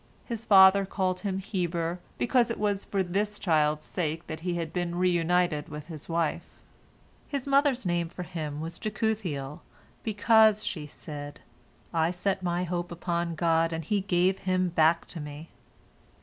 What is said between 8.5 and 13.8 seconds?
was Jekuthiel, "because," she said, "I set my hope upon God,